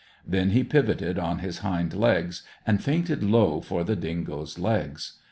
[0.25, 5.19] Then he pivoted on his hind legs and feinted low for the dingo's legs.